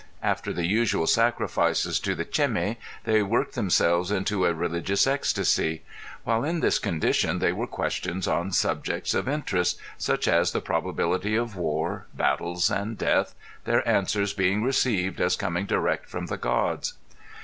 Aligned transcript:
After 0.23 0.51
the 0.51 0.65
usual 0.65 1.05
sacrifices 1.05 1.99
to 1.99 2.15
the 2.15 2.25
Cemi 2.25 2.77
they 3.03 3.21
worked 3.21 3.53
themselves 3.53 4.09
into 4.09 4.47
a 4.47 4.53
religious 4.55 5.05
ecstasy; 5.05 5.83
while 6.23 6.43
in 6.43 6.59
this 6.59 6.79
condition 6.79 7.37
they 7.37 7.51
were 7.53 7.67
questioned 7.67 8.27
on 8.27 8.51
subjects 8.51 9.13
of 9.13 9.27
interest, 9.29 9.77
such 9.99 10.27
as 10.27 10.53
the 10.53 10.59
probability 10.59 11.35
of 11.35 11.55
war, 11.55 12.07
battles 12.15 12.71
and 12.71 12.97
death, 12.97 13.35
their 13.65 13.87
answers 13.87 14.33
being 14.33 14.63
received 14.63 15.21
as 15.21 15.35
coming 15.35 15.67
direct 15.67 16.09
from 16.09 16.25
the 16.25 16.37
Gods. 16.37 16.95